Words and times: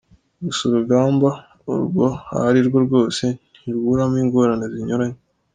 Gusa 0.45 0.61
urugamba 0.69 1.29
urwo 1.71 2.07
arirwo 2.47 2.77
rwose 2.85 3.23
ntiruburamo 3.59 4.15
ingorane 4.23 4.65
zinyuranye. 4.73 5.19